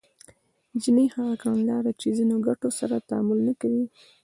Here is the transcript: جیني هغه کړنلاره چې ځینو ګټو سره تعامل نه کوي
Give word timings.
جیني 0.81 1.05
هغه 1.15 1.35
کړنلاره 1.41 1.91
چې 1.99 2.07
ځینو 2.17 2.35
ګټو 2.47 2.69
سره 2.79 3.05
تعامل 3.09 3.39
نه 3.47 3.53
کوي 3.61 3.85